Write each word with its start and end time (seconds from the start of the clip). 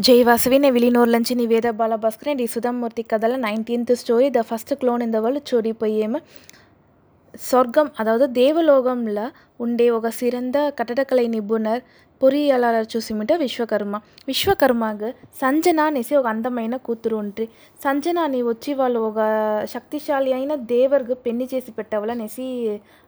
జయవాసవి 0.00 0.56
నేను 0.58 0.74
విలీనూరు 0.74 1.10
నుంచి 1.10 1.32
నివేద 1.34 1.68
బాలభాస్కర్ 1.70 2.28
అండ్ 2.28 2.42
ఈ 2.42 2.46
సుధామూర్తి 2.46 3.02
కథల 3.02 3.34
nineteenth 3.36 3.90
story 3.94 4.26
the 4.30 4.40
first 4.40 4.72
clone 4.74 5.02
in 5.02 5.12
the 5.12 5.18
world 5.18 5.48
చోరీపోయేమ 5.50 6.18
சொர்க்கம் 7.34 7.90
அதாவது 7.98 8.26
தேவலோகமில் 8.38 9.20
உண்டே 9.60 9.86
ஒரு 9.90 10.12
சிறந்த 10.12 10.56
கட்டடக்கலை 10.78 11.26
நிபுணர் 11.28 11.82
పొరియాలర్ 12.21 12.77
చూసిమిట 12.93 13.31
విశ్వకర్మ 13.35 13.95
విశ్వకర్మకు 14.27 15.07
సంజన 15.41 15.79
అనేసి 15.81 16.13
ఒక 16.15 16.27
అందమైన 16.27 16.75
కూతురు 16.77 17.15
ఉంట్రి 17.15 17.45
సంజనాని 17.81 18.39
వచ్చి 18.43 18.71
వాళ్ళు 18.73 18.99
ఒక 18.99 19.19
శక్తిశాలి 19.65 20.31
అయిన 20.33 20.55
దేవర్కు 20.65 21.15
పెళ్లి 21.25 21.45
చేసి 21.53 21.71
పెట్టవాలనేసి 21.71 22.45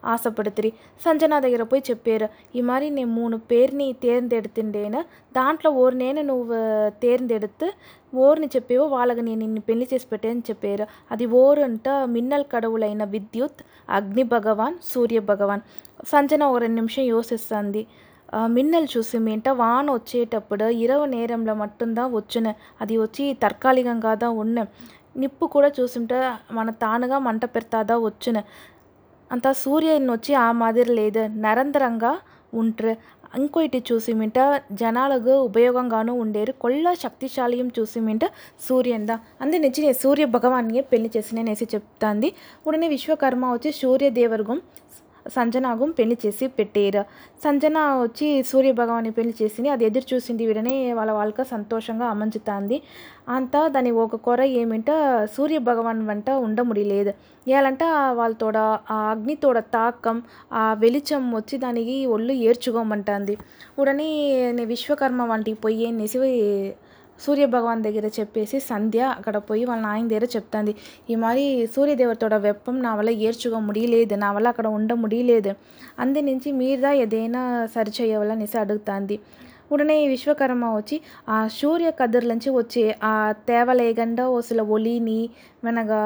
ఆశపడుతురి 0.04 0.71
సంజన 1.05 1.39
దగ్గర 1.39 1.64
పోయి 1.64 1.84
చెప్పారు 1.89 2.28
ఈ 2.55 2.62
மாதிரி 2.62 2.89
నేను 2.89 3.12
మూడు 3.12 3.38
పేరుని 3.52 3.88
தேர்ந்தெடுத்துட்டேன்னு 4.04 5.04
దాంట్లో 5.36 5.71
ఓర్నేను 5.78 6.24
నువ్వు 6.24 6.58
தேர்ந்தெடுத்து 7.02 7.70
ఓర్ని 8.20 8.47
చెప్పేవో 8.47 8.86
వాళ్ళకి 8.88 9.21
నేను 9.21 9.39
నిన్ను 9.39 9.61
పెళ్లి 9.61 9.86
చేసి 9.93 10.07
పెట్టానని 10.07 10.43
చెప్పారు 10.50 10.86
అది 11.11 11.25
ఓరు 11.36 11.61
అంట 11.61 11.88
మిన్నల్ 12.10 12.46
కడవులైన 12.52 13.04
విద్యుత్ 13.10 13.61
అగ్ని 13.89 14.24
భగవాన్ 14.29 14.75
సూర్య 14.92 15.20
భగవాన్ 15.28 15.64
సంజన 16.07 16.43
ఒక 16.43 16.57
రెండు 16.57 16.78
నిమిషం 16.78 17.06
యోసిస్తుంది 17.06 17.82
మిన్నల్ 18.50 18.88
చూసి 18.93 19.18
మీంట 19.20 19.50
వాన 19.57 19.86
వచ్చేటప్పుడు 19.92 20.66
இரவு 20.79 21.06
நேரம்ல 21.07 21.52
மட்டும்தான் 21.56 22.10
వచ్చును 22.14 22.52
అది 22.82 22.96
వచ్చి 22.97 23.25
తాత్కాలికంగా 23.34 24.14
தான் 24.16 24.36
ఉన్న 24.38 24.66
నిప్పు 25.16 25.46
కూడా 25.47 25.70
చూసుంటే 25.78 26.18
మన 26.52 26.70
తానుగా 26.82 27.20
మంట 27.20 27.46
పెడతాదా 27.54 27.96
వచ్చును 28.02 28.42
అంత 29.32 29.47
సూర్యుని 29.57 30.10
వచ్చి 30.11 30.34
ఆ 30.38 30.47
మాదిరి 30.54 30.93
లేదు 30.93 31.24
నిరంతరంగా 31.38 32.11
ఉంట్రు 32.53 32.92
ఇంకోటి 33.38 33.80
చూసి 33.88 34.11
మింట 34.14 34.39
జనాలకు 34.72 35.34
ఉపయోగంగాను 35.42 36.14
ఉండేరు 36.20 36.52
కొల్ల 36.53 36.94
శక్తిశాలియం 36.94 37.67
చూసి 37.78 38.00
మింట 38.00 38.25
సూర్యన్ 38.67 39.08
దా 39.08 39.16
అందు 39.42 39.58
నుంచి 39.58 39.80
నేను 39.81 39.97
సూర్య 40.02 40.25
భగవాన్ని 40.36 40.81
పెళ్లి 40.91 41.09
చేసినేసి 41.16 41.66
చెప్తాంది 41.73 42.30
ఉడనే 42.66 42.88
విశ్వకర్మ 42.88 43.52
వచ్చి 43.52 43.72
సూర్యదేవర్గం 43.80 44.59
సంజనాగం 45.27 45.91
పెళ్ళి 45.91 46.17
చేసి 46.25 46.47
పెట్టారు. 46.59 47.03
సంజన 47.45 47.78
వచ్చి 48.03 48.28
సూర్య 48.42 48.73
భగవాన్ని 48.73 49.11
పెళ్ళి 49.11 49.34
చేసింది. 49.42 49.69
అది 49.69 49.84
ఎదురు 49.84 50.06
చూసింది 50.15 50.47
వీడనే 50.47 50.75
వాళ్ళ 50.92 51.11
వాళ్ళకి 51.12 51.45
సంతోషంగా 51.45 52.06
అమంచుతాంది 52.06 52.78
అంతా 53.28 53.61
దాని 53.69 53.91
ఒక 54.05 54.17
కొర 54.17 54.43
ఏమిట 54.61 54.91
సూర్య 55.37 55.59
భగవాన్ 55.59 56.00
వంట 56.06 56.31
ఉండ 56.47 56.61
ముడిలేదు 56.61 57.12
ఏలంటే 57.48 57.87
వాళ్ళతోడ 58.15 58.59
ఆ 58.91 58.98
అగ్నితోడ 59.11 59.59
తాకం 59.75 60.17
ఆ 60.53 60.65
వెలిచం 60.75 61.25
వచ్చి 61.31 61.59
దానికి 61.59 61.97
ఒళ్ళు 62.06 62.33
ఏర్చుకోమంటుంది 62.43 63.37
ఉడని 63.78 64.11
విశ్వకర్మ 64.65 65.23
వంటికి 65.25 65.61
పోయి 65.61 65.87
అనేసి 65.87 66.19
సూర్య 67.25 67.47
భగవాన్ 67.55 67.83
దగ్గర 67.87 68.06
చెప్పేసి 68.19 68.56
సంధ్య 68.70 69.01
అక్కడ 69.19 69.37
పోయి 69.48 69.62
వాళ్ళ 69.65 69.83
నాయన 69.87 70.06
దగ్గర 70.12 70.27
చెప్తాంది. 70.37 70.73
ఈ 71.11 71.15
మరి 71.25 71.45
సూర్యదేవతోడ 71.75 72.34
వెప్పం 72.47 72.77
నా 72.83 72.92
వల్ల 72.95 73.11
ఏర్చుగా 73.28 73.59
ముడియలేదు 73.69 74.15
నా 74.15 74.28
వల్ల 74.37 74.48
అక్కడ 74.48 74.67
ఉండ 74.78 74.92
ముడియలేదు 75.05 75.53
అందు 75.98 76.23
నుంచి 76.31 76.50
మీరుదా 76.61 76.93
ఏదైనా 77.05 77.43
సరిచేయవలనేసి 77.75 78.56
అడుగుతాంది. 78.65 79.17
ఉడనే 79.73 79.97
విశ్వకర్మ 80.09 80.65
వచ్చి 80.77 80.97
ఆ 81.28 81.37
సూర్య 81.59 81.89
కదిర్ల 82.00 82.28
నుంచి 82.33 82.50
వచ్చే 82.59 82.84
ఆ 83.05 83.15
తేవలేగండ 83.48 84.20
ఒసల 84.39 84.61
ఒలిని 84.77 85.20
వెనగా 85.65 86.00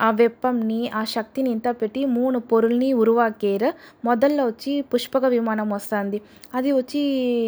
ఆ 0.00 0.10
వెప్పంని 0.10 0.90
ఆ 0.94 1.04
శక్తిని 1.04 1.50
ఇంత 1.50 1.68
పెట్టి 1.82 2.04
మూడు 2.04 2.38
పొరుల్ని 2.38 2.92
ఉరువాకేరు 2.92 3.70
మొదల్లో 4.04 4.46
వచ్చి 4.46 4.80
పుష్పక 4.80 5.24
విమానం 5.24 5.70
వస్తుంది. 5.70 6.18
అది 6.54 6.72
వచ్చి 6.72 7.02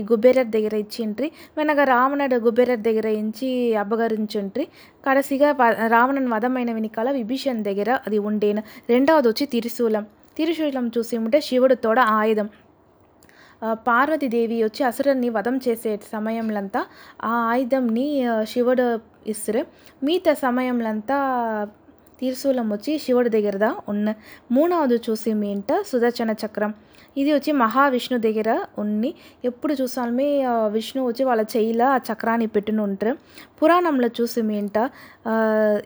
కుబేరర్ 0.08 0.46
దగ్గర 0.46 0.74
ఇచ్చింట్రి 0.74 1.28
వెనక 1.58 1.78
రావణుడు 1.84 2.38
కుబేరర్ 2.40 2.80
దగ్గర 2.80 3.06
ఇచ్చి 3.06 3.50
అపహరించుంట్రి 3.76 4.66
కడసిగా 5.08 5.50
రావణుని 5.86 6.30
వధమైన 6.34 6.72
వెనకాల 6.72 7.10
విభీషణ్ 7.10 7.64
దగ్గర 7.64 7.90
అది 8.06 8.18
ఉండేను. 8.18 8.62
రెండవది 8.90 9.28
వచ్చి 9.28 9.46
తిరుశూలం. 9.46 10.06
తిరుశూలం 10.36 10.86
చూసి 10.98 11.16
ఉంటే 11.16 11.40
శివుడు 11.40 11.74
తోడ 11.74 12.00
ఆయుధం. 12.00 12.48
పార్వతీదేవి 13.72 14.64
వచ్చి 14.64 14.82
అసురుని 14.86 15.28
వధం 15.28 15.56
చేసే 15.68 15.90
సమయంలంతా 16.12 16.80
ఆ 17.24 17.34
ఆయుధంని 17.50 18.06
శివుడు 18.42 18.86
ఇస్తారు. 19.26 19.62
మిగతా 20.04 20.32
సమయంలంతా 20.34 21.18
తీర్శూలం 22.22 22.66
వచ్చి 22.72 22.92
శివుడి 23.04 23.30
దగ్గరదా 23.36 23.70
ఉన్న 23.92 24.08
మూడవది 24.56 24.98
చూసి 25.06 25.30
ఏంట 25.52 25.70
సుదర్శన 25.90 26.30
చక్రం. 26.42 26.72
ఇది 27.20 27.30
వచ్చి 27.36 27.52
మహావిష్ణు 27.62 28.18
దగ్గర 28.26 28.50
ఉన్ని. 28.82 29.10
ఎప్పుడు 29.44 29.72
చూసామే 29.80 30.28
విష్ణు 30.74 31.00
వచ్చి 31.08 31.22
వాళ్ళ 31.28 31.42
చెయ్యిలో 31.54 31.86
ఆ 31.94 31.98
చక్రాన్ని 32.08 32.46
పెట్టుని 32.54 32.80
ఉంటారు 32.86 33.12
పురాణంలో 33.58 34.08
చూసి 34.18 34.42
మీంట 34.50 34.78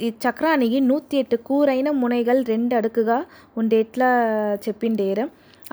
ఈ 0.06 0.10
చక్రానికి 0.24 0.78
నూతి 0.90 1.16
ఎట్టు 1.22 1.38
కూరైన 1.48 1.88
మునైగల్ 2.02 2.42
రెండు 2.52 2.76
అడుగుగా 2.80 3.18
ఉండేట్లా 3.62 4.10
చెప్పిండేరు. 4.66 5.26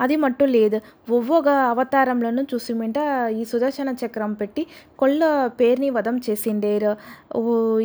అది 0.04 0.14
మట్టు 0.24 0.44
లేదు. 0.56 0.78
ఒవ్వొక 1.16 1.48
అవతారంలోనూ 1.72 2.42
చూసిమింట 2.52 2.98
ఈ 3.40 3.42
సుదర్శన 3.52 3.90
చక్రం 4.02 4.32
పెట్టి 4.40 4.62
కొల్ల 4.98 5.22
పేరుని 5.60 5.90
వధం 5.96 6.16
చేసిండేరు. 6.26 6.92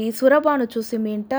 ఈ 0.05 0.07
సురభాను 0.19 0.67
చూసిమింట 0.77 1.33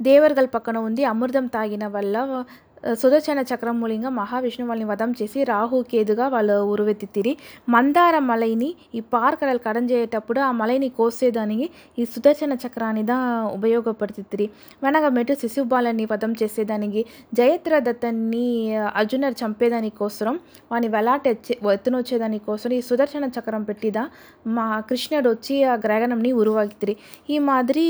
దేవర్గల్ 0.00 0.48
పక్కన 0.54 0.78
ఉంది 0.78 1.04
అమృతం 1.04 1.46
తాగిన 1.46 1.86
వల్ల 1.86 2.44
సుదర్శన 2.93 3.39
చక్రం 3.39 3.81
మూలంగా 3.81 4.09
మహావిష్ణు 4.09 4.65
వాళ్ళని 4.65 4.89
వధం 4.89 5.11
చేసి 5.11 5.43
రాహు 5.43 5.85
కేదుగా 5.91 6.27
వాళ్ళు 6.27 6.53
ఉరువెత్తితిరి. 6.53 7.37
మందార 7.69 8.19
మలైని 8.19 8.75
ఈ 8.95 8.99
పార్కడలు 8.99 9.57
కడంచేటప్పుడు 9.57 10.39
ఆ 10.39 10.51
మలైని 10.51 10.89
కోసేదానికి 10.89 11.69
ఈ 11.99 12.05
సుదర్శన 12.05 12.53
చక్రాన్ని 12.53 13.03
దా 13.03 13.45
ఉపయోగపడుతుంది 13.53 14.49
వెనక 14.83 15.33
శిశుబాలని 15.33 16.05
వధం 16.05 16.31
చేసేదానికి 16.43 17.05
జయత్ర 17.33 17.79
దత్తన్ని 17.79 18.75
అర్జునర్ 18.75 19.33
చంపేదానికోసం 19.45 20.39
వాని 20.71 20.87
వెలాట 20.87 21.27
ఎత్తునొచ్చేదానికోసం 21.27 22.71
ఈ 22.71 22.81
సుదర్శన 22.81 23.25
చక్రం 23.25 23.63
పెట్టిదా 23.63 24.09
మా 24.47 24.79
కృష్ణుడు 24.79 25.29
వచ్చి 25.29 25.63
ఆ 25.63 25.73
గ్రహణంని 25.73 26.31
ఉరువాగితిరి 26.31 26.97
ఈ 27.29 27.39
మాదిరి 27.39 27.87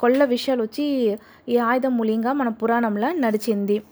కొళ్ళ 0.00 0.24
విషయాలు 0.24 0.62
వచ్చి 0.62 1.18
ఈ 1.48 1.56
ఆయుధం 1.56 1.96
మూలంగా 1.96 2.32
మన 2.32 2.48
పురాణంలో 2.48 3.12
నడిచింది. 3.12 3.82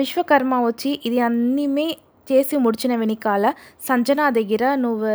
విశ్వకర్మ 0.00 0.54
వచ్చి 0.66 1.00
ఇది 1.04 1.20
అన్నీమే 1.20 1.86
చేసి 2.28 2.56
ముడిచిన 2.56 2.96
వెనకాల. 2.96 3.44
సంజన 3.88 4.20
దగ్గర 4.30 4.74
నువ్వు 4.74 5.12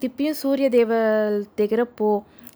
తిప్పి 0.00 0.32
సూర్యదేవ 0.34 0.90
దగ్గర 1.60 1.82
పో. 1.98 2.10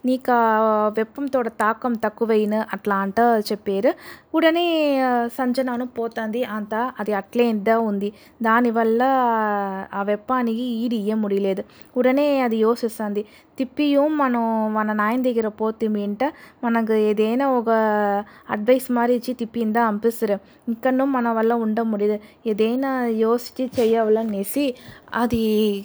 నీకు 0.07 0.33
ఆ 0.33 0.89
వెప్పంతో 0.97 1.43
తాకం 1.61 1.93
తక్కువైన 2.05 2.55
అట్లా 2.73 2.97
అంట 2.97 3.19
చెప్పారు. 3.51 3.91
ఉడనే 4.35 4.65
సంజనాను 5.39 5.87
పోతుంది. 5.99 6.45
అంత 6.57 6.75
అది 7.01 7.13
అట్లే 7.13 7.45
ఎంత 7.45 7.71
ఉంది. 7.91 8.09
దానివల్ల 8.43 9.01
ఆ 9.95 10.03
వెప్పానికి 10.03 10.63
ఈడి 10.83 10.97
ఇయ్య 10.97 11.15
ముడిలేదు 11.15 11.65
ఉడనే 11.97 12.41
అది 12.41 12.57
యోసిస్తుంది. 12.57 13.25
திப்பியும் 13.59 14.15
మనం 14.17 14.43
మన 14.75 14.93
నాయన 14.93 15.21
దగ్గర 15.23 15.49
పోతిమి 15.59 16.03
అంటే 16.05 16.27
మనకు 16.65 16.95
ఏదైనా 17.09 17.47
ఒక 17.59 17.71
అడ్వైస్ 18.51 18.89
మరి 18.91 19.15
ఇచ్చి 19.15 19.33
తిప్పిందా 19.35 19.81
పంపిస్తారు 19.89 20.37
ఇంకనూ 20.69 21.05
మన 21.17 21.29
వల్ల 21.33 21.53
ఉండ 21.65 21.81
ముడియదు 21.91 22.17
ఏదైనా 22.47 22.91
యోచించి 23.23 23.67
చేయాలనేసి 23.79 24.65
అది 25.15 25.43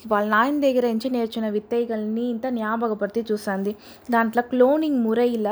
వాళ్ళ 0.08 0.26
నాయన 0.30 0.58
దగ్గర 0.62 0.86
నుంచి 0.88 1.10
నేర్చిన 1.10 1.46
విత్తైగల్ని 1.50 2.26
ఇంత 2.30 2.48
జ్ఞాపకపడితే 2.50 3.24
చూసింది 3.32 3.74
దాంట్లో 4.12 4.44
క్లోనింగ్ 4.52 5.00
మురైల 5.08 5.48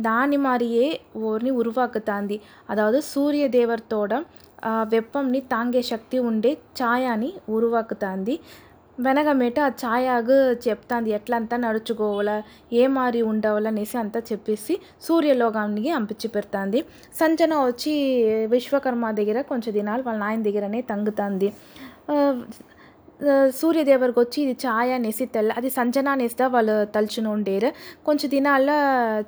దాని 0.00 0.38
மாதிரியே 0.46 0.86
ఓర్ని 1.28 1.52
ఉరువాకుతాంది. 1.60 2.36
అదావదు 2.70 3.00
సూర్య 3.12 3.44
దేవర్తోడ 3.48 4.12
వెప్పంని 4.92 5.40
తాంగే 5.52 5.82
శక్తి 5.82 6.16
ఉండే 6.28 6.52
ఛాయాని 6.80 7.30
ఉరువాకుతాంది. 7.56 8.34
వెనకమేట 9.04 9.58
ఆ 9.66 9.70
ఛాయాగు 9.82 10.36
చెప్తాంది 10.64 11.10
ఎట్లంతా 11.10 11.56
నడుచుకోవాలా 11.56 12.36
ఏ 12.80 12.84
మారి 12.96 13.20
ఉండవాలనేసి 13.32 13.96
అంతా 13.98 14.20
చెప్పేసి 14.30 14.74
సూర్యలోకానికి 15.06 15.90
అంపించి 15.98 16.28
పెడతాంది. 16.28 16.80
సంజన 17.20 17.54
వచ్చి 17.68 17.92
విశ్వకర్మ 18.54 19.10
దగ్గర 19.20 19.40
కొంచెం 19.50 19.72
దినాలు 19.78 20.02
వాళ్ళ 20.02 20.20
నాయన 20.24 20.42
దగ్గరనే 20.48 20.80
తంగుతుంది. 20.90 21.50
సూర్యదేవర్కి 23.60 24.18
వచ్చి 24.20 24.38
ఇది 24.42 24.52
ఛాయ 24.64 24.90
అనేసి 24.98 25.24
తెల్ల 25.26 25.52
అది 25.58 25.70
సంజనా 25.70 26.10
అనేసి 26.16 26.36
వాళ్ళు 26.54 26.74
తలుచుని 26.94 27.28
ఉండేరు. 27.28 27.70
కొంచెం 28.06 28.28
దినాల 28.34 28.70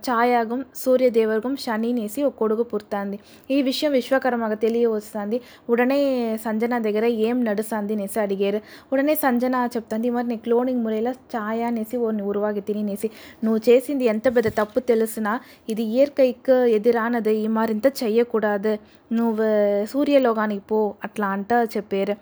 ఛాయాగం 0.08 0.60
సూర్యదేవర్గం 0.82 1.54
శని 1.64 1.90
నేసి 1.92 2.20
ఒక 2.28 2.34
కొడుకు 2.42 2.64
పుడుతుంది. 2.72 3.16
ఈ 3.50 3.62
విషయం 3.62 3.92
విశ్వకర్మకు 3.92 4.54
తెలియ 4.54 4.86
వస్తుంది 4.96 5.40
ఉడనే 5.72 5.98
సంజన 6.44 6.78
దగ్గర 6.86 7.04
ఏం 7.28 7.44
నడుస్తుంది 7.48 7.94
అనేసి 7.98 8.20
అడిగారు. 8.20 8.60
ఉడనే 8.92 9.14
సంజన 9.14 9.68
చెప్తుంది 9.76 10.10
మరి 10.10 10.28
నీ 10.32 10.36
క్లోనింగ్ 10.36 10.82
మురేలా 10.84 11.12
ఛాయ 11.34 11.60
అనేసి 11.62 11.96
ఓ 11.96 12.10
ఉరువాగి 12.30 12.60
తినేసి 12.60 13.10
నువ్వు 13.44 13.60
చేసింది 13.68 14.04
ఎంత 14.04 14.26
పెద్ద 14.36 14.48
తప్పు 14.60 14.80
తెలిసినా? 14.92 15.40
ఇది 15.68 15.82
ఇయర్కైక్ 15.82 16.50
ఎదిరానది 16.78 17.34
ఈ 17.44 17.46
మరింత 17.58 17.86
చెయ్యకూడదు. 18.02 18.78
నువ్వు 19.18 19.46
సూర్యలోకానికి 19.92 20.62
పో 20.70 20.94
అట్లా 21.04 21.28
అంట 21.36 21.52
చెప్పారు. 21.76 22.14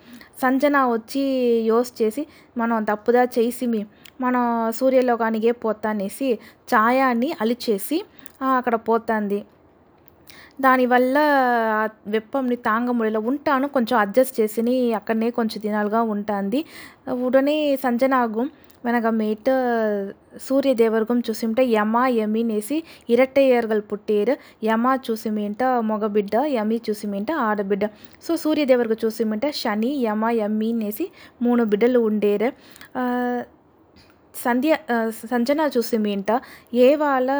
సంజన 0.42 0.84
వచ్చి 0.86 1.22
యోస్ 1.66 2.02
చేసి 2.02 2.26
మనం 2.58 2.84
తప్పుదా 2.84 3.24
చేసి 3.38 3.66
మన 4.20 4.36
సూర్యలోకానికే 4.78 5.52
పోతానేసి 5.52 6.28
ఛాయాన్ని 6.74 7.36
అలిచేసి 7.40 7.98
అక్కడ 8.58 8.76
పోతుంది. 8.76 9.44
దానివల్ల 10.60 11.18
వెప్పంని 12.06 12.56
తాంగముడిలో 12.56 13.20
ఉంటాను 13.20 13.68
కొంచెం 13.68 13.98
అడ్జస్ట్ 13.98 14.40
చేసి 14.40 14.94
అక్కడనే 14.94 15.30
కొంచెం 15.30 15.62
దినాలుగా 15.62 16.02
ఉంటుంది. 16.02 16.64
ఉడనే 17.26 17.76
సంజనాగు 17.76 18.44
వెనకమేட்டு 18.84 19.52
సూర్య 20.40 20.74
దేవర్గం 20.74 21.18
చూసింటే 21.20 21.64
యమ 21.66 21.96
యమినేసి 22.18 22.76
ఇరట్టయ్యర్గల్ 23.10 23.82
పుట్టేరు. 23.92 24.34
యమ 24.64 24.98
చూసిమేంట 25.06 25.62
మగబిడ్డ 25.90 26.34
యమి 26.56 26.80
చూసిమేంట 26.90 27.30
ఆడబిడ్డ. 27.48 27.84
సో 28.22 28.36
సూర్య 28.36 28.64
దేవర్గ 28.64 28.94
చూసిమంటే 29.04 29.52
శని 29.52 29.90
యమ 30.04 30.24
యమ్మి 30.40 30.72
అనేసి 30.72 31.06
మూడు 31.42 31.64
బిడ్డలు 31.64 31.98
ఉండేరు. 32.08 32.50
సంధ్య 34.34 34.72
ఆ, 34.90 34.96
సంజన 35.30 35.70
చూసిమేంట 35.76 36.30
ఏ 36.74 36.94
వాళ్ళ 36.96 37.30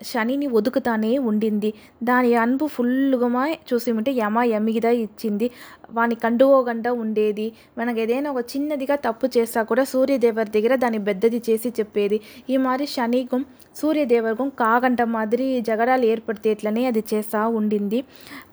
శనిని 0.00 0.46
ఒదుకుతానే 0.46 1.18
ఉండింది. 1.18 1.74
దాని 2.02 2.34
అన్పు 2.34 2.66
ఫుల్గా 2.66 3.28
చూసిమంటే 3.72 4.12
యమ 4.12 4.42
యమిగిదా 4.44 4.90
ఇచ్చింది. 5.04 5.46
వాని 5.94 6.14
కండువోగంట 6.14 6.88
ఉండేది. 6.88 7.52
మనకు 7.78 7.98
ఏదైనా 8.00 8.30
ఒక 8.30 8.44
చిన్నదిగా 8.56 8.96
తప్పు 8.96 9.26
చేస్తా 9.38 9.62
కూడా 9.62 9.84
సూర్యదేవర్ 9.84 10.48
దగ్గర 10.48 10.74
దాన్ని 10.76 10.98
పెద్దది 11.04 11.42
చేసి 11.50 11.68
చెప్పేది. 11.80 12.20
ఈ 12.50 12.56
మాదిరి 12.56 12.86
శనికం 12.86 13.44
సూర్యదేవర్గం 13.76 14.48
కాగంట 14.48 15.02
మాదిరి 15.02 15.60
జగడాలు 15.60 16.04
ఏర్పడితే 16.04 16.50
ఎట్లనే 16.50 16.86
అది 16.86 17.04
చేస్తూ 17.14 17.48
ఉండింది. 17.48 18.04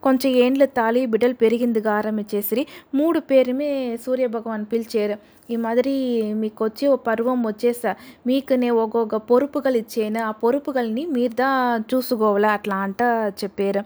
కొంచెం 0.04 0.32
ఏండ్లు 0.32 0.66
తాళి 0.66 1.06
బిడ్డలు 1.06 1.34
పెరిగింది 1.34 1.88
ఆరంభించేసిరి 1.88 2.68
మూడు 2.96 3.20
పేరుమే 3.20 3.98
సూర్య 4.06 4.28
భగవాన్ 4.28 4.66
పిలిచారు. 4.74 5.18
ఈ 5.52 5.56
మాదిరి 5.56 5.96
మీకు 6.34 6.66
వచ్చి 6.66 6.88
ఓ 6.88 6.96
పర్వం 6.96 7.48
వచ్చేసా. 7.48 7.96
మీకు 8.28 8.54
నేను 8.54 8.76
ఒక్కొక్క 8.76 9.16
పొరుపుగలు 9.16 9.78
ఇచ్చాను 9.78 10.24
ఆ 10.24 10.32
పొరుపుగల్ని 10.32 11.06
మీరు 11.06 11.34
దా 11.34 11.50
చూసుకోవాలా? 11.94 12.52
అట్లా 12.52 12.76
అంట 12.76 13.02
చెప్పారు. 13.44 13.84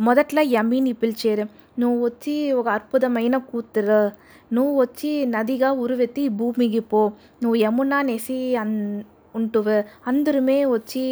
మొదట్లో 0.00 0.42
యమీని 0.50 0.92
పిలిచారు 0.94 1.46
నువ్వు 1.78 1.98
వచ్చి 2.04 2.34
ఒక 2.52 2.68
అద్భుతమైన 2.70 3.36
కూతురు 3.48 4.02
నువ్వు 4.50 4.74
వచ్చి 4.80 5.10
నదిగా 5.28 5.68
ఉరువెత్తి 5.80 6.24
భూమికి 6.36 6.82
పో 6.90 7.02
నువ్వు 7.42 7.56
యమునానేసి 7.60 8.38
అన్ 8.56 8.76
ఉంటువు 9.34 9.76
అందరుమే 10.06 10.56
వచ్చి 10.66 11.02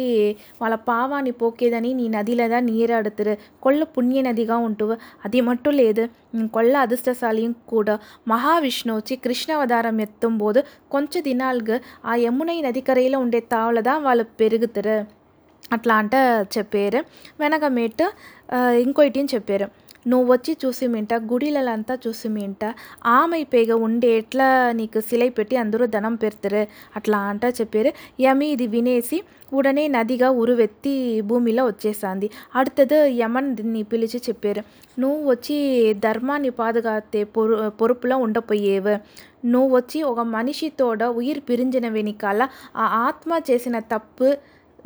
వాళ్ళ 0.61 0.75
పావాన్ని 0.87 1.33
పోకేదని 1.33 1.91
నీ 1.93 2.05
నదిలో 2.07 2.47
தான் 2.47 2.65
நீராடுத்துரு 2.69 3.33
கொள்ள 3.59 3.83
புண்ணிய 3.95 4.21
நதிகா 4.21 4.57
ఉంటువు 4.59 4.95
అది 5.25 5.41
மட்டும் 5.41 5.77
లేదు 5.77 6.03
கொள்ள 6.53 6.73
அதிர்ஷ்டசாலியும் 6.79 7.55
கூட 7.65 7.97
మహావిష్ణు 8.27 8.93
వచ్చి 8.95 9.17
కృష్ణావతారం 9.19 9.99
ఎత్తుంబోదు 10.01 10.63
కొంచెం 10.91 11.23
దినాలుగా 11.23 11.77
ఆ 12.05 12.15
యమునై 12.17 12.57
నదికరైలో 12.61 13.19
ఉండే 13.19 13.41
తావుల 13.51 13.81
தான் 13.81 14.03
వాళ్ళు 14.03 14.25
పెరుగుతారు 14.39 14.97
అట్లా 15.71 15.95
అంటే 15.95 16.19
చెప్పారు. 16.57 17.01
వెనక 17.39 17.65
మీట్ 17.65 18.03
ఇంకోటి 18.85 19.23
చెప్పారు. 19.35 19.67
నువ్వు 20.07 20.27
వచ్చి 20.33 20.51
చూసి 20.51 20.65
చూసిమింట 20.65 21.13
గుడిలంతా 21.13 21.97
చూసిమింట 22.07 22.63
ఆమె 23.05 23.43
పేగ 23.43 23.71
ఉండే 23.85 24.09
ఎట్లా 24.17 24.71
నీకు 24.71 24.99
సిలై 24.99 25.29
పెట్టి 25.29 25.55
అందరూ 25.55 25.85
ధనం 25.85 26.15
పెడతారు 26.15 26.61
అట్లా 26.95 27.17
అంట 27.31 27.45
చెప్పారు. 27.59 27.91
యమి 28.21 28.47
ఇది 28.47 28.67
వినేసి 28.67 29.17
ఉడనే 29.53 29.87
నదిగా 29.87 30.29
ఉరువెత్తి 30.41 31.21
భూమిలో 31.21 31.65
వచ్చేసాంది. 31.65 32.29
అడుతది 32.55 32.99
యమన్ 33.21 33.55
దీన్ని 33.55 33.83
పిలిచి 33.83 34.21
చెప్పారు. 34.29 34.63
నువ్వు 35.01 35.29
వచ్చి 35.31 35.57
ధర్మాన్ని 35.93 36.49
పాదుగాతే 36.49 37.23
పొరు 37.23 37.69
పొరుపులో 37.69 38.17
ఉండపోయేవు. 38.17 38.95
నువ్వు 39.47 39.71
వచ్చి 39.77 40.03
ఒక 40.03 40.19
మనిషితోడ 40.19 41.03
ఉయిర్ 41.03 41.41
పిరించిన 41.49 41.87
వెనకాల 41.89 42.41
ఆ 42.75 42.85
ఆత్మ 43.07 43.41
చేసిన 43.51 43.79
తప్పు 43.79 44.29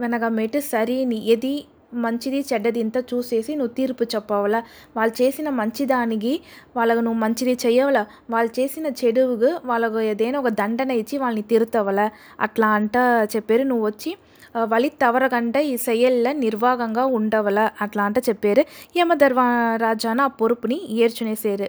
వెనకమేటు 0.02 0.58
సరి 0.68 0.96
నీ 1.06 1.18
ఏది 1.30 1.52
మంచిది 1.98 2.40
చెడ్డది 2.48 2.80
ఇంత 2.82 2.98
చూసేసి 3.08 3.52
నువ్వు 3.56 3.72
తీర్పు 3.76 4.04
చెప్పవాలా 4.10 4.58
వాళ్ళు 4.96 5.14
చేసిన 5.20 5.48
మంచిదానికి 5.58 6.32
వాళ్ళకు 6.76 7.02
నువ్వు 7.04 7.20
మంచిది 7.22 7.54
చెయ్యవలా 7.62 8.02
వాళ్ళు 8.30 8.50
చేసిన 8.58 8.86
చెడువుకు 8.98 9.50
వాళ్ళకు 9.68 10.00
ఏదైనా 10.10 10.38
ఒక 10.42 10.50
దండన 10.58 10.90
ఇచ్చి 11.00 11.16
వాళ్ళని 11.22 11.44
తిరుతవలా 11.50 12.06
అట్లా 12.46 12.68
అంట 12.76 12.96
చెప్పారు 13.32 13.64
నువ్వు 13.70 13.86
వచ్చి 13.88 14.10
ఆ, 14.54 14.60
వలి 14.70 14.90
తవరగంట 15.00 15.56
ఈ 15.68 15.76
செயல்ல 15.84 16.28
నిర్వాగంగా 16.40 17.02
ఉండవల 17.16 17.58
అట్లా 17.84 18.02
అంట 18.06 18.18
చెప్పారు 18.28 18.62
యమధర్మరాజాన 18.98 20.20
ఆ 20.22 20.34
పొరుపుని 20.38 20.76
ఏర్చునేసారు 21.02 21.68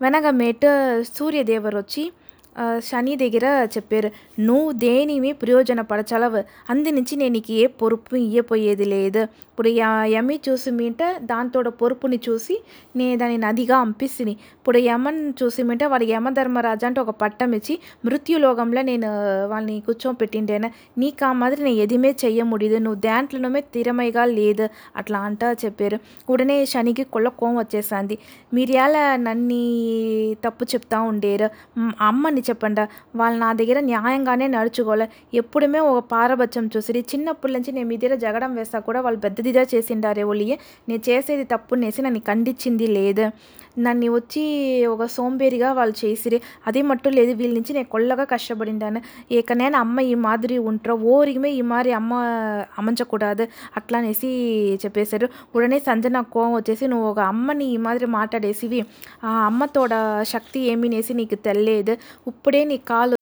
వెనకమేటు 0.00 0.70
సూర్యదేవరు 1.14 1.78
వచ్చి 1.80 2.04
ఆ, 2.04 2.17
శని 2.89 3.13
దగ్గర 3.15 3.45
చెప్పారు 3.75 4.09
నువ్వు 4.47 4.71
దేనిమి 4.85 5.31
ప్రయోజనపడచలవు 5.41 6.41
అందు 6.71 6.89
నుంచి 6.97 7.13
నేను 7.21 7.33
నీకు 7.33 7.51
ఏ 7.61 7.65
పొరుపు 7.81 8.15
ఇయ్యపోయేది 8.25 8.85
లేదు. 8.93 9.21
ఇప్పుడు 9.51 9.71
యమి 10.13 10.35
చూసి 10.47 10.69
మీంట 10.71 11.01
దాంతో 11.31 11.59
పొరుపుని 11.81 12.17
చూసి 12.27 12.55
నేను 12.95 13.15
దాన్ని 13.21 13.37
నదిగా 13.45 13.77
అంపిస్తుని. 13.85 14.33
ఇప్పుడు 14.57 14.79
యమన్ 14.89 15.19
చూసి 15.41 15.61
మీంట 15.69 15.83
వాడి 15.93 16.05
యమధర్మరాజు 16.13 16.85
అంటే 16.89 16.99
ఒక 17.05 17.13
పట్టం 17.23 17.53
ఇచ్చి 17.59 17.75
మృత్యులోకంలో 18.05 18.81
నేను 18.81 19.09
వాళ్ళని 19.51 19.75
కూర్చోపెట్టింటేనే 19.87 20.69
నీకు 20.97 21.25
ఆ 21.29 21.31
మాదిరి 21.41 21.63
నేను 21.67 21.79
ఎదిమే 21.85 22.11
చెయ్య 22.23 22.43
ముడిదు. 22.51 22.77
నువ్వు 22.85 22.99
దాంట్లోనే 23.07 23.61
తిరమైగా 23.77 24.25
లేదు. 24.39 24.67
అట్లా 24.95 25.19
అంట 25.29 25.43
చెప్పారు. 25.65 25.99
ఉడనే 26.29 26.57
శనికి 26.65 27.03
కొల్ల 27.15 27.27
కోం 27.41 27.53
వచ్చేసింది 27.57 28.17
మీరు 28.53 28.73
ఎలా 28.85 29.03
నన్ను 29.27 29.59
తప్పు 30.45 30.63
చెప్తా 30.73 30.99
ఉండేరు. 31.11 31.49
అమ్మని 32.09 32.43
చెప్పండి. 32.49 32.81
వాళ్ళు 33.15 33.39
నా 33.39 33.53
దగ్గర 33.53 33.79
న్యాయంగానే 33.79 34.47
నడుచుకోలే 34.47 35.07
ఎప్పుడుమే 35.33 35.79
ఒక 35.79 36.03
పారబచ్చం 36.11 36.69
చూసిరి. 36.77 36.99
చిన్నప్పటి 36.99 37.53
నుంచి 37.53 37.71
నేను 37.71 37.87
మీ 37.87 37.97
దగ్గర 37.97 38.15
జగడం 38.15 38.55
వేస్తా 38.55 38.79
కూడా 38.79 39.01
వాళ్ళు 39.01 39.19
పెద్దదిగా 39.19 39.65
చేసిండారే 39.75 40.23
ఒలియే 40.23 40.59
నేను 40.89 41.09
చేసేది 41.09 41.43
తప్పు 41.43 41.75
నేసి 41.75 42.01
నన్ను 42.01 42.19
ఖండించింది 42.19 42.87
లేదు. 42.87 43.31
నన్ను 43.79 44.13
వచ్చి 44.13 44.43
ఒక 44.85 45.05
సోంబేరిగా 45.05 45.73
వాళ్ళు 45.73 46.05
చేసిరి. 46.05 46.41
అది 46.67 46.81
మట్టు 46.81 47.09
లేదు. 47.09 47.31
వీళ్ళ 47.33 47.53
నుంచి 47.53 47.73
నేను 47.73 47.85
కొల్లగా 47.85 48.23
కష్టపడిండాను. 48.23 49.01
ఇక 49.31 49.53
నేను 49.53 49.77
అమ్మ 49.77 49.99
ఈ 49.99 50.13
మాదిరి 50.15 50.57
ఉంటారో. 50.57 50.95
ఓరికమే 50.95 51.51
ఈ 51.51 51.61
మాదిరి 51.61 51.93
అమ్మ 51.93 52.13
అమంచకూడదు. 52.79 53.47
అట్లా 53.77 53.99
అనేసి 53.99 54.29
చెప్పేశారు. 54.85 55.29
ఉడనే 55.55 55.79
సంజన 55.79 56.21
కోపం 56.21 56.53
వచ్చేసి 56.53 56.87
నువ్వు 56.87 57.07
ఒక 57.07 57.19
అమ్మని 57.19 57.65
ఈ 57.65 57.77
మాదిరి 57.77 58.05
మాట్లాడేసివి. 58.05 58.85
ఆ 59.23 59.45
అమ్మతోడ 59.45 59.89
శక్తి 60.23 60.59
ఏమీనేసి 60.59 61.13
నీకు 61.13 61.35
తెలియదు 61.35 61.97
ఇప్పుడే 62.29 62.63
నీ 62.63 62.77
కాలు 62.77 63.15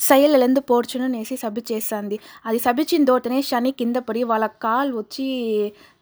సయ్యలెందు 0.00 0.60
పోడ్చును 0.60 1.06
నేసి 1.06 1.36
సభి 1.36 1.62
చేస్తుంది. 1.72 2.16
అది 2.46 2.58
సభిచిన 2.58 3.04
తోటనే 3.04 3.38
శని 3.42 3.70
కింద 3.72 3.96
పడి 3.96 4.22
వాళ్ళ 4.22 4.46
కాలు 4.46 4.92
వచ్చి 4.96 5.26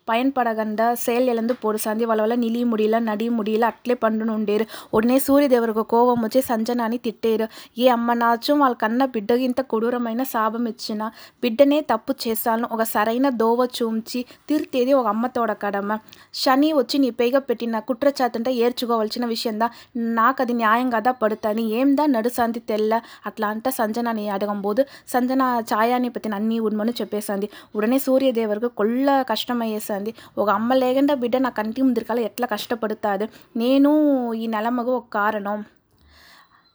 பயன்படகண்ட 0.08 0.82
செயல் 1.02 1.26
இழந்து 1.30 1.54
పొడిసింది 1.62 2.06
వాళ్ళ 2.08 2.22
వల్ల 2.22 2.36
నిలి 2.38 2.62
ముడిల 2.68 2.96
నడి 3.08 3.28
ముడిల 3.30 3.64
అట్లే 3.68 3.96
పండును 4.02 4.32
ఉండేరు 4.34 4.66
ఉడనే 4.94 5.18
సూర్యదేవరకు 5.20 5.84
కోపం 5.92 6.20
వచ్చి 6.24 6.42
సంజనాని 6.42 6.98
తిట్టేరు 6.98 7.46
ఏ 7.78 7.88
అమ్మ 7.88 8.14
నాచం 8.18 8.58
వాళ్ళ 8.60 8.76
కన్న 8.82 9.06
బిడ్డకి 9.08 9.44
ఇంత 9.48 9.62
కొడూరమైన 9.72 10.24
శాపం 10.32 10.66
ఇచ్చిన 10.68 11.04
బిడ్డనే 11.44 11.80
తప్పు 11.90 12.16
చేస్తాను 12.24 12.68
ఒక 12.72 12.84
సరైన 12.92 13.30
దోవ 13.38 13.68
చూంచి 13.78 14.22
తిరితేది 14.50 14.94
ఒక 14.94 15.08
అమ్మ 15.08 15.28
తోడ 15.30 15.52
కడమ 15.62 15.98
శని 16.38 16.70
వచ్చి 16.74 16.98
నీ 16.98 17.10
పైగా 17.18 17.42
పెట్టిన 17.48 17.80
కుట్ర 17.88 18.08
చాతంటే 18.18 18.54
ఏర్చుకోవాల్సిన 18.62 19.26
విషయందా 19.28 19.70
నాకు 20.18 20.42
అది 20.42 20.54
న్యాయం 20.54 20.88
కదా 20.90 21.12
పడుతుంది 21.20 21.66
ఏందా 21.78 22.06
నడుసంది 22.08 22.62
తెల్ల 22.68 22.94
అట్లా 23.28 23.48
అంట 23.50 23.68
సంజనని 23.78 24.26
అడగంబోదు 24.30 24.84
సంజన 25.08 25.44
ఛాయాని 25.70 26.10
పతిన 26.10 26.36
అన్ని 26.36 26.58
ఉడ్మని 26.62 26.94
చెప్పేసింది 27.00 27.48
ఉడనే 27.76 28.00
సూర్యదేవరకు 28.00 28.70
కొల్ల 28.78 29.08
కష్టమయ్యేసింది 29.30 29.96
ఒక 30.39 30.51
అమ్మ 30.51 30.75
లేకుండా 30.75 31.15
బిడ్డ 31.15 31.37
నా 31.37 31.49
కంటి 31.49 31.83
ముందరికాల 31.83 32.21
ఎట్లా 32.21 32.47
కష్టపడుతుంది? 32.47 33.29
నేను 33.57 33.91
ఈ 34.33 34.47
నెలమ్మకు 34.47 34.91
ఒక 34.97 35.05
కారణం. 35.13 35.65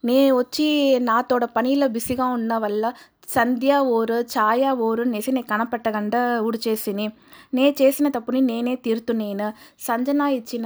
నే 0.05 0.31
వచ్చి 0.31 0.99
నాతోడ 0.99 1.45
పనిలో 1.45 1.87
బిజీగా 1.87 2.25
ఉన్న 2.25 2.57
వల్ల 2.57 2.93
సంధ్య 3.27 3.77
ఓరు 3.77 4.17
ఛాయా 4.33 4.73
ఓరు 4.73 5.01
అనేసి 5.01 5.31
నేను 5.31 5.47
కనపట్టకుండా 5.47 6.41
ఉడిచేసిని 6.41 7.05
నే 7.53 7.65
చేసిన 7.81 8.07
తప్పుని 8.07 8.41
నేనే 8.41 8.75
తీరుతున్నాను. 8.75 9.53
సంజన 9.79 10.21
ఇచ్చిన 10.21 10.65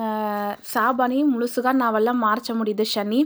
సాబని 0.66 1.24
ములుసుగా 1.24 1.72
నా 1.72 1.90
వల్ల 1.90 2.12
మార్చ 2.12 2.52
ముడిదు 2.52 2.84
శని. 2.84 3.20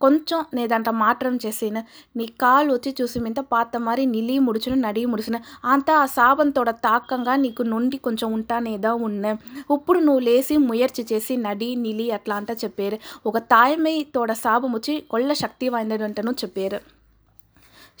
కొంచెం 0.00 0.44
నేదంట 0.54 0.88
మాత్రం 0.88 1.38
చేసిన. 1.46 1.78
నీ 2.16 2.26
కాలు 2.26 2.72
వచ్చి 2.72 2.94
చూసి 3.00 3.20
మింత 3.20 3.40
పాత 3.40 3.76
మరి 3.76 4.06
నిలి 4.06 4.38
ముడిచిన 4.38 4.74
నడి 4.74 5.06
ముడిచిన 5.06 5.36
అంతా 5.64 5.96
ఆ 5.96 6.06
సాబంతోడ 6.06 6.70
తాకంగా 6.70 7.36
నీకు 7.36 7.62
నుండి 7.62 7.96
కొంచెం 7.96 8.32
ఉంటానేదో 8.32 8.94
ఉన్న. 8.94 9.24
ఇప్పుడు 9.72 9.98
నువ్వు 9.98 10.20
లేచి 10.20 10.56
ముయర్చి 10.56 11.04
చేసి 11.12 11.36
నడి 11.36 11.74
నిలి 11.76 12.10
అట్లా 12.10 12.36
అంతా 12.36 12.56
చెప్పారు. 12.64 12.98
ఒక 13.26 13.38
తాయమై 13.38 14.06
తోడ 14.14 14.32
సాబం 14.32 14.72
వచ్చి 14.72 15.00
కొళ్ళ 15.00 15.32
శక్తి 15.32 15.68
వాయిందడంటను 15.68 16.30
చెప్పారు. 16.30 16.99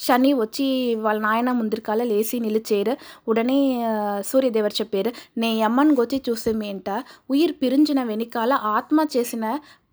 శని 0.06 0.30
వచ్చి 0.34 0.66
వాళ్ళ 1.04 1.18
నాయన 1.26 1.50
ముందరికాల 1.52 2.02
లేచి 2.12 2.36
నిలిచేరు. 2.40 2.94
ఉడనే 3.30 3.58
సూర్యదేవర్ 4.30 4.74
చెప్పారు 4.80 5.10
నే 5.42 5.50
అమ్మని 5.68 5.94
గొచ్చి 6.00 6.18
చూసేమేంట 6.28 6.88
ఉయిర్ 7.30 7.54
పిరించిన 7.62 8.02
వెనకాల 8.02 8.52
ఆత్మ 8.76 9.06
చేసిన 9.16 9.44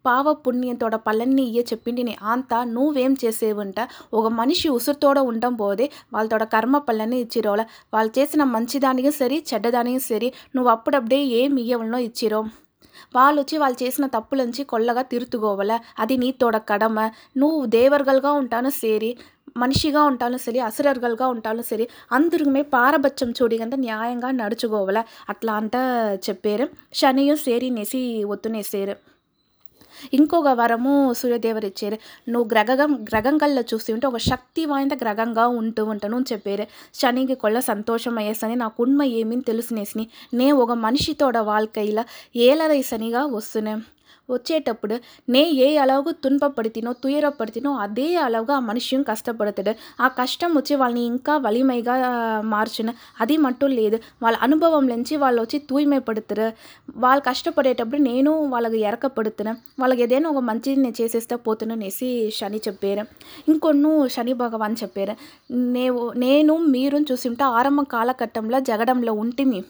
పావ 0.06 0.34
పుణ్యంతోడ 0.46 0.96
పళ్ళన్నీ 1.06 1.44
ఇయ్య 1.44 1.62
చెప్పిండిని. 1.72 2.14
అంత 2.34 2.54
నువ్వేం 2.76 3.14
చేసేవంట? 3.24 3.80
ఒక 4.14 4.28
మనిషి 4.40 4.68
ఉసురుతోడ 4.70 5.18
ఉండడం 5.30 5.54
పోదే 5.56 5.86
వాళ్ళతోడ 6.14 6.44
కర్మ 6.54 6.78
పళ్ళన్నీ 6.78 7.18
ఇచ్చిరోల. 7.20 7.62
వాళ్ళు 7.94 8.12
చేసిన 8.20 8.44
మంచిదానికి 8.56 9.12
సరి 9.12 9.40
చెడ్డదానికి 9.50 10.04
సరి 10.10 10.30
నువ్వు 10.56 10.72
అప్పుడప్పుడే 10.76 11.20
ఏం 11.42 11.54
ఇయ్యవలనో 11.64 12.00
ఇచ్చిరో. 12.10 12.42
వాళ్ళు 13.16 13.38
వచ్చి 13.42 13.58
వాళ్ళు 13.58 13.78
చేసిన 13.84 14.06
తప్పులంచి 14.08 14.62
కొల్లగా 14.64 15.02
తిరుతుకోవాల 15.02 15.74
అది 16.00 16.16
నీ 16.18 16.30
తోడ 16.42 16.58
కడమ. 16.70 16.98
నువ్వు 17.38 17.60
దేవర్గల్గా 17.76 18.32
ఉంటాను 18.42 18.70
సేరి. 18.82 19.12
మనిషిగా 19.56 20.02
ఉంటాலும் 20.04 20.42
సరే 20.42 20.60
அசுரர்கள்గా 20.60 21.28
ఉంటాலும் 21.28 21.68
సరే 21.70 21.86
అందరికీ 22.12 22.64
పారబచ్చం 22.74 23.30
చూడిగంతా 23.32 23.78
న్యాయంగా 23.78 24.32
నడుచుకోవాలి 24.38 25.04
అట్లా 25.30 25.54
అంట 25.54 25.76
చెప్పారు 26.30 26.68
శనియు 26.94 27.36
సేరినేసి 27.36 28.02
ఒత్తునేసారు 28.28 28.96
ఇంకొక 30.14 30.50
వరము 30.54 30.94
సూర్యదేవరు 31.14 31.66
ఇచ్చారు 31.66 31.98
నువ్వు 32.30 32.48
గ్రగం 32.54 32.92
గ్రగంగల్లో 33.04 33.64
చూసి 33.72 33.90
ఉంటే 33.94 34.08
ఒక 34.08 34.20
శక్తివంత 34.24 34.94
గ్రగంగా 35.04 35.46
ఉంటూ 35.56 35.84
ఉంటాను 35.86 36.18
అని 36.18 36.30
చెప్పారు 36.32 36.66
శనికి 36.94 37.36
కొల్ల 37.36 37.60
సంతోషం 37.66 38.18
అయ్యేసని 38.18 38.56
నాకు 38.56 38.84
ఉన్మ 38.84 39.04
ఏమీ 39.16 39.38
తెలుసునేసి 39.42 40.06
నే 40.34 40.50
ఒక 40.52 40.72
మనిషితోడ 40.80 41.38
వాళ్ళకైలా 41.48 42.06
ఏలరైసనిగా 42.42 43.24
వస్తున్నాను 43.32 43.86
వచ్చేటప్పుడు 44.30 44.96
నే 45.30 45.52
ఏ 45.52 45.78
అలవు 45.78 46.12
తున్పపడితినో 46.12 46.94
తుయరపడితినో 46.94 47.72
అదే 47.74 48.16
అలాగా 48.16 48.56
ఆ 48.56 48.60
మనిషి 48.60 49.04
కష్టపడతాడు. 49.04 49.74
ఆ 50.04 50.08
కష్టం 50.08 50.56
వచ్చి 50.58 50.76
వాళ్ళని 50.76 51.02
ఇంకా 51.02 51.38
వలిమైగా 51.38 51.96
మార్చిన. 52.42 52.94
అది 53.22 53.38
మట్టు 53.38 53.66
లేదు. 53.66 54.00
వాళ్ళ 54.24 54.38
అనుభవం 54.42 54.88
నుంచి 54.90 55.18
వాళ్ళు 55.18 55.42
వచ్చి 55.42 55.60
తూய்மைப்படுத்துற 55.60 56.52
వాళ్ళు 56.96 57.24
కష్టపడేటప్పుడు 57.24 58.02
నేను 58.02 58.46
వాళ్ళకి 58.46 58.78
ఎరకపడుతున్న 58.78 59.56
వాళ్ళకి 59.80 60.02
ఏదైనా 60.02 60.30
ఒక 60.30 60.38
మంచిది 60.38 60.76
నేను 60.76 61.02
చేసేస్తే 61.02 61.36
పోతున్నానేసి 61.36 62.32
శని 62.36 62.58
చెప్పారు. 62.58 63.08
ఇంకొన్ను 63.52 64.08
శని 64.08 64.34
భగవాన్ 64.34 64.76
చెప్పారు. 64.84 65.16
నేను 65.54 66.12
నేను 66.16 66.58
మీరు 66.58 66.98
చూసింటే 66.98 67.44
ఆరంభ 67.44 67.82
కాలఘట్టంలో 67.82 68.60
జగడంలో 68.60 69.14
ఉంటిమి. 69.14 69.64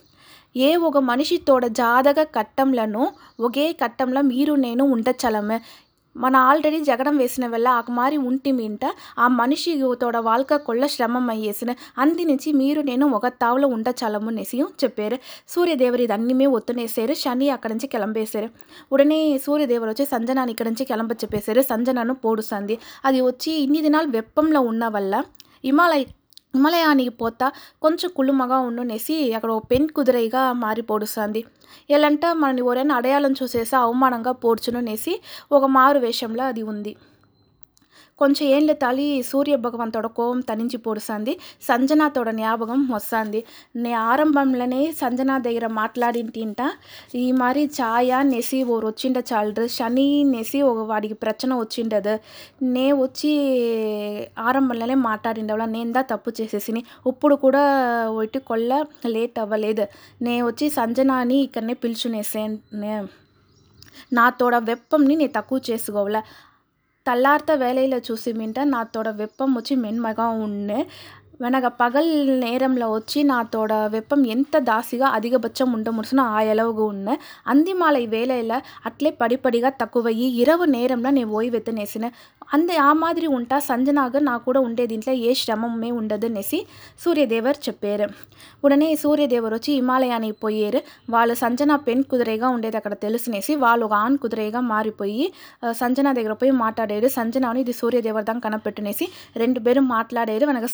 ఏ 0.57 0.75
ఒక 0.75 0.97
మనిషితోட 0.97 1.67
జాతక 1.67 2.23
కట్టంలను 2.23 3.13
ఒకే 3.39 3.73
కట్టంలో 3.73 4.21
మీరు 4.21 4.53
నేను 4.53 4.83
ఉండచలము 4.83 5.57
మన 6.15 6.35
ఆల్రెడీ 6.35 6.79
జగడం 6.79 7.17
వేసిన 7.17 7.47
వల్ల 7.47 7.67
ఆ 7.67 7.81
మారి 7.89 8.17
ఉంటి 8.17 8.51
మింట 8.51 8.81
ఆ 9.17 9.27
మనిషి 9.27 9.81
తోడ 10.01 10.17
వాళ్ళ 10.17 10.57
కొల్ల 10.57 10.87
శ్రమం 10.87 11.29
అయ్యేసిన 11.29 11.75
అందినించి 11.97 12.53
మీరు 12.53 12.81
నేను 12.81 13.05
ఒక 13.07 13.27
తావులో 13.27 13.67
ఉండచలము 13.67 14.27
అనేసి 14.27 14.57
చెప్పారు. 14.83 15.19
సూర్యదేవరు 15.47 16.01
ఇది 16.01 16.13
అన్నీమే 16.13 16.45
ఒత్తునేసారు 16.45 17.13
శని 17.13 17.49
అక్కడి 17.49 17.73
నుంచి 17.73 17.87
కిలంపేశారు 17.87 18.49
ఉడనే 18.91 19.37
సూర్యదేవరు 19.37 19.89
వచ్చి 19.89 20.05
సంజనాన్ని 20.05 20.51
ఇక్కడి 20.51 20.69
నుంచి 20.69 20.85
కిలంప 20.85 21.11
చెప్పేశారు 21.11 21.61
సంజనను 21.61 22.13
పోడుస్తుంది 22.13 22.79
అది 23.05 23.21
వచ్చి 23.21 23.51
ఇన్ని 23.51 23.81
దినాలు 23.81 24.07
వెప్పంలో 24.07 24.61
ఉన్న 24.61 24.87
వల్ల 24.87 25.23
హిమాలయ 25.63 26.03
హిమాలయానికి 26.57 27.13
పోతా 27.21 27.47
కొంచెం 27.81 28.09
కుళ్ళుమగా 28.15 28.57
ఉండునేసి 28.69 29.15
అక్కడ 29.33 29.51
ఓ 29.51 29.59
పెన్ 29.71 29.89
కుదిరైగా 29.95 30.43
మారి 30.57 30.83
పొడుస్తుంది 30.91 31.41
ఎలాంట 31.89 32.25
మనని 32.37 32.61
ఎవరైనా 32.63 32.93
అడయాళం 32.95 33.33
చూసేసి 33.41 33.75
అవమానంగా 33.81 34.33
పోడ్చునునేసి 34.43 35.13
ఒక 35.51 35.65
మారు 35.77 35.99
వేషంలో 35.99 36.43
అది 36.43 36.63
ఉంది. 36.71 36.93
కొంచెం 38.19 38.45
ఏళ్ళ 38.55 38.71
తాళి 38.83 39.05
సూర్య 39.31 39.55
భగవంతుడ 39.65 40.07
కోపం 40.17 40.39
తనించి 40.49 40.77
పొడిసంది 40.77 41.33
సంజనాతోడ 41.67 42.29
జ్ఞాపకం 42.39 42.79
వస్తుంది. 42.95 43.39
నే 43.83 43.91
ఆరంభంలోనే 43.93 44.81
సంజన 45.01 45.37
దగ్గర 45.47 45.67
మాట్లాడింటింట 45.81 46.61
ఈ 47.23 47.25
మరి 47.41 47.63
ఛాయ 47.77 48.11
నెసి 48.31 48.59
ఓరు 48.75 48.87
వచ్చిండ 48.87 49.17
చాలరు 49.31 49.65
శని 49.77 50.07
నెసి 50.33 50.61
ఒక 50.71 50.79
వాడికి 50.91 51.17
ప్రచన 51.23 51.51
వచ్చిండదు. 51.63 52.15
నే 52.75 52.87
వచ్చి 53.03 53.31
ఆరంభంలోనే 54.47 54.97
మాట్లాడిండవల. 55.09 55.65
నేందా 55.75 56.01
తప్పు 56.13 56.31
చేసేసిని. 56.41 56.83
ఇప్పుడు 57.11 57.35
కూడా 57.45 57.63
ఒకటి 58.17 58.39
కొల్ల 58.49 58.71
లేట్ 59.15 59.39
అవ్వలేదు. 59.45 59.85
నే 60.21 60.35
వచ్చి 60.49 60.67
సంజనాని 60.79 61.39
ఇక్కడనే 61.47 61.75
పిలుచునేసే 61.85 62.45
నాతోడ 64.17 64.55
వెప్పంని 64.69 65.13
నేను 65.21 65.33
తక్కువ 65.35 65.59
చేసుకోవాల. 65.69 66.17
చల్లార్త 67.07 67.51
వేళయిల 67.57 67.95
చూసి 68.07 68.31
మింట 68.33 68.59
నాతోడ 68.67 69.09
వెప్పం 69.17 69.49
వచ్చి 69.53 69.75
మెన్మగా 69.75 70.27
ఉన్ను 70.39 70.79
వెనక 71.39 71.67
పగల్ 71.79 72.07
నేరంలో 72.41 72.85
వచ్చి 72.91 73.19
నాతోడ 73.27 73.73
వెప్పం 73.91 74.21
ఎంత 74.31 74.57
దాసిగా 74.67 75.07
అధికపక్షం 75.17 75.67
ఉండ 75.75 75.89
ముడుసున 75.95 76.21
ఆ 76.31 76.39
ఎలవుగా 76.49 76.85
ఉన్న 76.87 77.09
అందిమాల 77.51 77.97
ఈ 77.99 78.13
వేళయిల 78.13 78.53
అట్లే 78.87 79.09
పడిపడిగా 79.19 79.69
తక్కువయ్యి 79.79 80.27
ఇరవ 80.41 80.65
నేరంలో 80.71 81.09
నేను 81.11 81.31
ఓய்వెత్తనేసిన 81.37 82.05
అందే 82.49 82.75
ఆ 82.79 82.91
మాదిరి 82.97 83.27
ఉంటా 83.37 83.57
సంజనాగా 83.65 84.19
నాకు 84.25 84.43
కూడా 84.45 84.59
ఉండే 84.65 84.83
దీంట్లో 84.89 85.13
ఏ 85.21 85.33
శ్రమమే 85.39 85.91
ఉండదు 85.97 86.27
అనేసి 86.29 86.59
సూర్యదేవర్ 87.01 87.57
చెప్పారు 87.65 88.07
ఉడనే 88.63 88.89
సూర్యదేవర్ 89.01 89.55
వచ్చి 89.55 89.71
హిమాలయానికి 89.75 90.37
పోయారు 90.41 90.79
వాళ్ళు 91.11 91.35
సంజన 91.41 91.75
పెన్ 91.85 92.03
కుదిరేగా 92.11 92.49
ఉండేది 92.53 92.77
అక్కడ 92.79 92.95
తెలుసునేసి 93.03 93.53
వాళ్ళు 93.63 93.85
ఒక 93.87 93.97
ఆన్ 94.01 94.17
కుదిరేగా 94.21 94.61
మారిపోయి 94.69 95.25
ఆ, 95.61 95.71
సంజన 95.79 96.07
దగ్గర 96.17 96.35
పోయి 96.39 96.53
మాట్లాడారు 96.61 97.09
సంజనాని 97.15 97.61
ఇది 97.63 97.75
సూర్యదేవర్ 97.79 98.27
దాకా 98.27 98.43
కనపెట్టునేసి 98.47 99.07
రెండు 99.37 99.59
పేరు 99.65 99.83
మాట్లాడారు 99.91 100.45
వెనక 100.47 100.67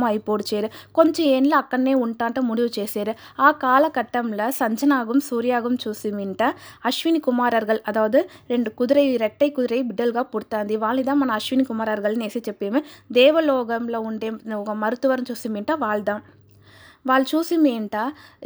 వివాహం 0.00 0.04
అయిపోడ్చారు 0.08 0.68
కొంచెం 0.96 1.22
ఏండ్లు 1.26 1.54
అక్కడనే 1.56 1.92
ఉంటాంట 2.04 2.38
ముడివు 2.46 2.70
చేశారు 2.78 3.12
ఆ 3.38 3.48
காலகட்டம்ல 3.62 4.42
சஞ்சனாகும் 4.58 5.22
சூர்யாகும் 5.28 5.78
சூசி 5.82 6.10
மின்ட்ட 6.12 6.42
அஸ்வினி 6.84 7.20
குமாரர்கள் 7.20 7.80
அதாவது 7.86 8.18
ரெண்டு 8.52 8.70
குதிரை 8.78 9.04
ரெட்டை 9.22 9.48
குதிரை 9.50 9.80
பிடல்గా 9.88 10.22
పుడుతుంది 10.32 10.76
వాళ్ళిదా 10.78 11.14
మన 11.14 11.32
అశ్విని 11.32 11.64
కుమారర్గల్ని 11.64 12.24
వేసి 12.24 12.42
చెప్పేమే 12.48 12.82
దేవలోకంలో 13.12 14.00
ఉండే 14.02 14.30
ఒక 14.56 14.74
మరుతువరం 14.80 15.26
చూసి 15.30 15.48
మింట 15.48 15.72
వాళ్ళదాం 15.80 16.20
వాళ్ళు 17.06 17.26
చూసి 17.28 17.56
ఏంట 17.70 17.96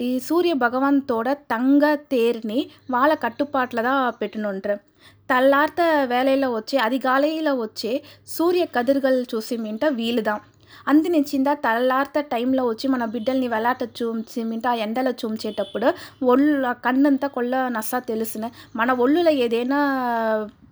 ఈ 0.00 0.10
సూర్య 0.26 0.52
భగవంతோட 0.60 1.28
తంగ 1.50 1.84
తేర్ని 2.10 2.60
వాళ్ళ 2.90 3.12
కట్టుపాట్లదా 3.22 3.94
పెట్టినుంటారు 4.20 4.82
తల్లార్త 5.30 5.80
వేళలో 6.10 6.48
వచ్చే 6.52 6.76
అధికాలయలో 6.80 7.54
వచ్చే 7.58 7.92
సూర్య 8.28 8.64
కదిర్గలు 8.74 9.22
చూసి 9.32 9.56
మింట 9.58 9.84
వీలుదాం 9.94 10.40
అందినిచ్చిందా 10.88 11.54
తలార్త 11.54 12.20
టైంలో 12.20 12.66
వచ్చి 12.66 12.88
మన 12.88 13.04
బిడ్డల్ని 13.04 13.48
వెలాట 13.48 13.82
చూసి 13.82 14.42
మింట 14.44 14.66
ఆ 14.66 14.74
ఎండలో 14.74 15.10
చూంచేటప్పుడు 15.10 15.92
ఒళ్ళు 16.24 16.66
ఆ 16.66 16.72
కన్నంతా 16.72 17.28
కొల్ల 17.28 17.68
నస్స 17.68 17.94
తెలిసిన. 17.94 18.50
మన 18.76 18.92
ఒళ్ళులో 18.92 19.30
ఏదైనా 19.30 19.78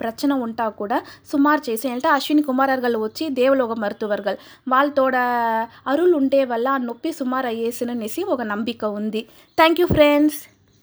ప్రచన 0.00 0.32
ఉంటా 0.32 0.68
కూడా 0.68 1.02
సుమారు 1.32 1.71
చేసి 1.71 1.88
అంటే 1.88 2.09
అశ్విని 2.09 2.42
కుమారర్గల్ 2.42 2.97
వచ్చి 2.97 3.28
దేవలోక 3.28 3.73
మరుతువర్గల్. 3.73 4.37
వాళ్ళతోడ 4.68 5.16
అరులు 5.87 6.16
ఉండే 6.16 6.44
వల్ల 6.44 6.68
ఆ 6.68 6.78
నొప్పి 6.78 7.12
సుమారు 7.12 7.47
అయ్యేసిననేసి 7.47 8.23
ఒక 8.25 8.42
నమ్మిక 8.42 8.85
ఉంది. 8.85 9.26
Thank 9.59 9.80
you 9.80 9.87
friends. 9.87 10.51